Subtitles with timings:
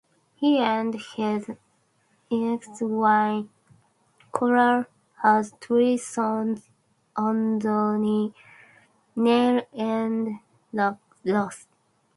[0.33, 1.47] He and his
[2.31, 3.45] ex-wife
[4.35, 4.85] Carol
[5.21, 6.67] had three sons
[7.15, 8.33] Anthony,
[9.15, 10.39] Neil, and
[11.23, 11.67] Ross.